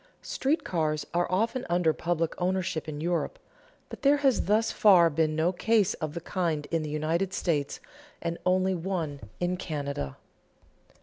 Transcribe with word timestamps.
Street 0.23 0.63
railroads 0.73 1.05
are 1.13 1.31
often 1.31 1.63
under 1.69 1.93
public 1.93 2.33
ownership 2.41 2.89
in 2.89 2.99
Europe; 3.01 3.37
but 3.87 4.01
there 4.01 4.17
has 4.17 4.45
thus 4.45 4.71
far 4.71 5.11
been 5.11 5.35
no 5.35 5.51
case 5.51 5.93
of 5.93 6.15
the 6.15 6.21
kind 6.21 6.65
in 6.71 6.81
the 6.81 6.89
United 6.89 7.35
States, 7.35 7.79
and 8.19 8.39
only 8.43 8.73
one 8.73 9.19
in 9.39 9.57
Canada. 9.57 10.17